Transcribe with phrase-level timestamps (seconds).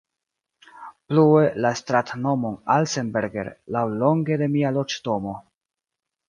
[1.11, 3.45] Plue, la stratnomon Alsenberger
[3.77, 5.37] laŭlonge de mia loĝdomo.